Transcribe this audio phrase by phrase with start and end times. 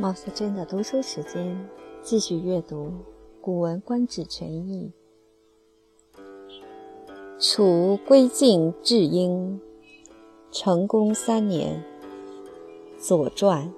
[0.00, 1.58] 毛小娟的读书时间，
[2.02, 2.86] 继续阅读
[3.40, 4.92] 《古文观止全译》。
[7.40, 9.60] 楚归晋至英，
[10.52, 11.82] 成功三年。
[13.02, 13.72] 《左传》：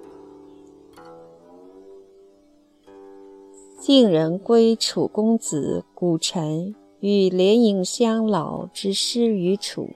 [3.79, 9.89] 晋人归楚公子古臣与连营乡老之师于楚，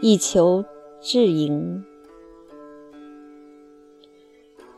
[0.00, 0.64] 以求
[1.02, 1.84] 至营。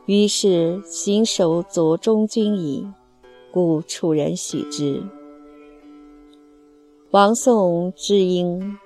[0.05, 2.85] 于是行守左中军矣，
[3.53, 5.01] 故楚人许之。
[7.11, 8.77] 王宋之英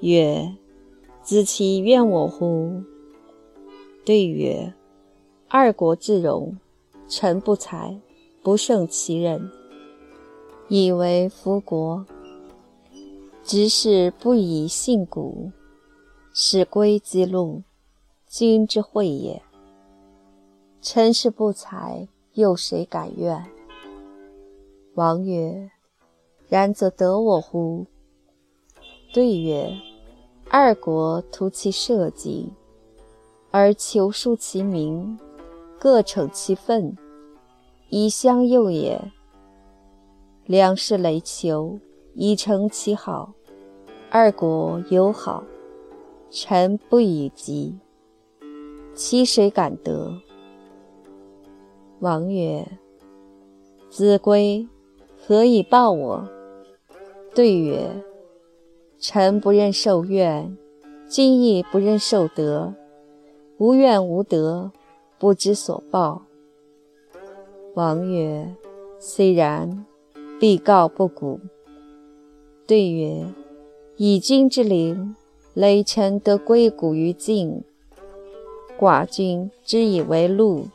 [0.00, 0.54] 曰
[1.24, 2.82] ：“子其怨我乎？”
[4.04, 4.74] 对曰
[5.48, 6.58] ：“二国之荣，
[7.08, 7.98] 臣不才，
[8.42, 9.50] 不胜其任，
[10.68, 12.04] 以为夫国。
[13.42, 15.50] 执事不以信古，
[16.34, 17.62] 使归之路，
[18.28, 19.40] 君之惠也。”
[20.88, 23.44] 臣是不才，又谁敢怨？
[24.94, 25.68] 王曰
[26.48, 27.86] ：“然则得我乎？”
[29.12, 29.76] 对曰
[30.48, 32.50] ：“二国图其社稷，
[33.50, 35.18] 而求庶其民，
[35.76, 36.96] 各逞其分，
[37.88, 39.10] 以相诱也。
[40.44, 41.80] 两世累求，
[42.14, 43.32] 以成其好。
[44.08, 45.42] 二国友好，
[46.30, 47.76] 臣不以及，
[48.94, 50.16] 其谁敢得？”
[52.00, 52.66] 王曰
[53.88, 54.68] ：“子规
[55.16, 56.28] 何以报我？”
[57.34, 57.88] 对曰
[59.00, 60.56] ：“臣不任受怨，
[61.08, 62.74] 今亦不任受德。
[63.56, 64.72] 无怨无德，
[65.18, 66.22] 不知所报。”
[67.74, 68.54] 王曰
[69.00, 69.86] ：“虽然，
[70.38, 71.40] 必告不古。”
[72.68, 73.24] 对曰
[73.96, 75.16] ：“以君之灵，
[75.54, 77.62] 雷臣得归谷于晋，
[78.78, 80.66] 寡君之以为禄。”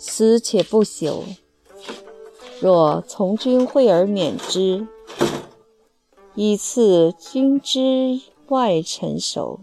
[0.00, 1.24] 死且不朽。
[2.60, 4.86] 若从君惠而免之，
[6.36, 9.60] 以赐君之外臣手，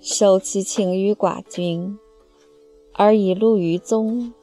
[0.00, 1.96] 受其情于寡君，
[2.92, 4.34] 而以禄于宗，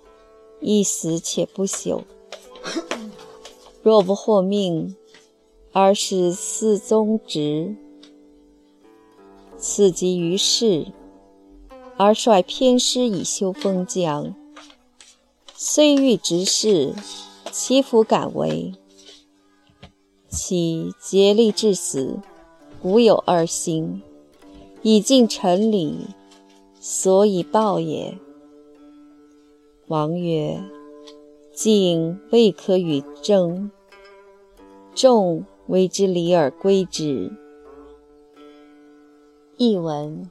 [0.62, 2.04] 亦死且不朽。
[3.82, 4.96] 若不获命，
[5.74, 7.76] 而使嗣宗直，
[9.58, 10.88] 赐及于世。
[12.04, 14.36] 而率偏师以修封疆，
[15.54, 16.94] 虽欲执事，
[17.50, 18.74] 其弗敢为。
[20.28, 22.20] 其竭力至死，
[22.82, 24.02] 无有二心，
[24.82, 26.08] 以尽臣礼，
[26.82, 28.18] 所以报也。
[29.88, 30.62] 王曰
[31.56, 33.72] ：“晋未可与争，
[34.94, 37.32] 众为之礼而归之。”
[39.56, 40.30] 译文。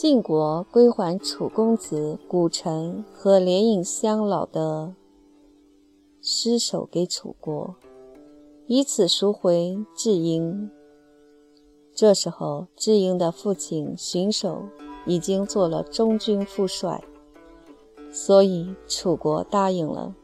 [0.00, 4.94] 晋国归还楚公子古臣和连营乡老的
[6.22, 7.74] 尸首给楚国，
[8.66, 10.70] 以此赎回智英。
[11.94, 14.62] 这时候，智英的父亲荀守
[15.04, 17.04] 已经做了中军副帅，
[18.10, 20.14] 所以楚国答应了。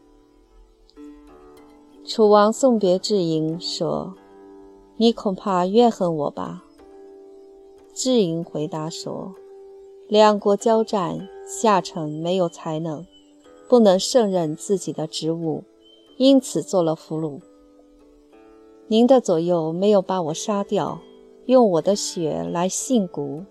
[2.02, 4.14] 楚王送别智英说
[4.96, 6.64] ：“你恐怕怨恨我吧？”
[7.92, 9.34] 智英回答说。
[10.08, 13.04] 两国交战，夏臣没有才能，
[13.68, 15.64] 不能胜任自己的职务，
[16.16, 17.40] 因此做了俘虏。
[18.86, 21.00] 您的左右没有把我杀掉，
[21.46, 23.44] 用我的血来信蛊，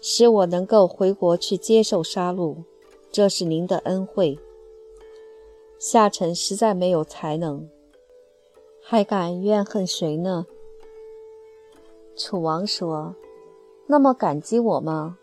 [0.00, 2.56] 使我能够回国去接受杀戮，
[3.12, 4.38] 这是您的恩惠。
[5.78, 7.68] 夏臣实在没有才能，
[8.80, 10.46] 还敢怨恨谁呢？
[12.16, 13.14] 楚王说
[13.86, 15.18] ：“那么感激我吗？”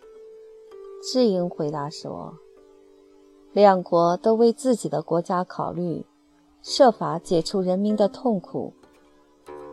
[1.04, 2.38] 智英回答说
[3.54, 6.06] ：“两国都为自己的国家考虑，
[6.62, 8.72] 设法解除人民的痛苦，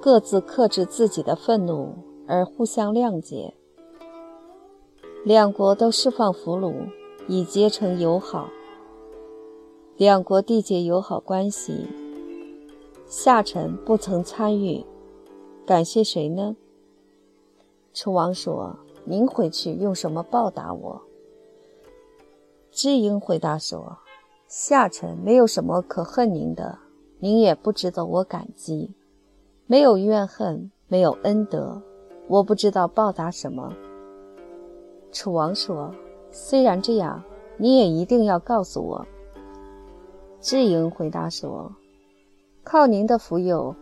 [0.01, 1.95] 各自克制自己的愤怒，
[2.27, 3.53] 而互相谅解。
[5.23, 6.89] 两国都释放俘虏，
[7.27, 8.49] 以结成友好。
[9.99, 11.87] 两国缔结友好关系，
[13.07, 14.83] 下臣不曾参与，
[15.67, 16.57] 感谢谁呢？”
[17.93, 21.03] 楚王说：“您回去用什么报答我？”
[22.79, 23.99] 知英回答说
[24.47, 26.79] ：“夏臣没有什么可恨您的，
[27.19, 28.95] 您也不值得我感激，
[29.67, 31.83] 没有怨恨，没有恩德，
[32.29, 33.73] 我不知道报答什么。”
[35.11, 35.93] 楚王说
[36.31, 37.21] ：“虽然这样，
[37.57, 39.05] 你也一定要告诉我。”
[40.41, 41.75] 知英回答说
[42.63, 43.75] ：“靠您的福佑，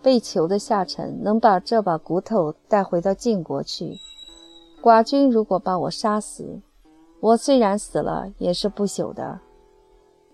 [0.00, 3.98] 被囚的夏臣能把这把骨头带回到晋国去，
[4.82, 6.62] 寡君如果把我杀死，
[7.20, 9.40] 我虽然死了也是不朽的。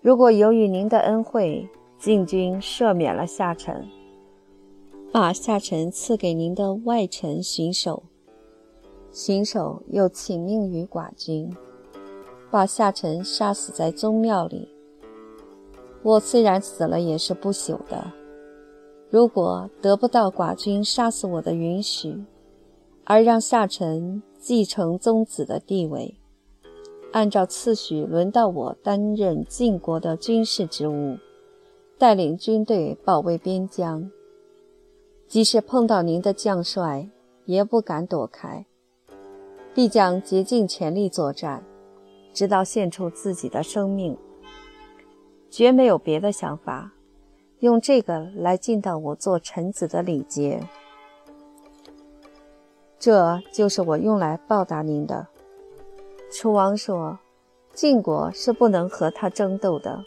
[0.01, 1.67] 如果由于您的恩惠，
[1.97, 3.87] 晋军赦免了夏臣，
[5.11, 8.03] 把夏臣赐给您的外臣巡守，
[9.11, 11.51] 巡守又请命于寡君，
[12.51, 14.69] 把夏臣杀死在宗庙里，
[16.03, 18.11] 我虽然死了也是不朽的。
[19.09, 22.23] 如果得不到寡君杀死我的允许，
[23.05, 26.15] 而让夏臣继承宗子的地位，
[27.15, 31.17] 按照次序轮到我担任晋国的军事职务，
[31.97, 34.11] 带领军队保卫边疆。
[35.25, 37.09] 即使碰到您的将帅，
[37.45, 38.65] 也不敢躲开，
[39.73, 41.63] 必将竭尽全力作战，
[42.33, 44.17] 直到献出自己的生命，
[45.49, 46.91] 绝没有别的想法。
[47.59, 50.67] 用这个来尽到我做臣子的礼节，
[52.99, 55.27] 这就是我用来报答您的。
[56.37, 57.17] 楚王说
[57.73, 60.03] ：“晋国是不能和他争斗的。”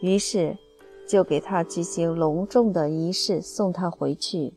[0.00, 0.56] 于是
[1.06, 4.54] 就给他举行隆重的仪式，送他回去。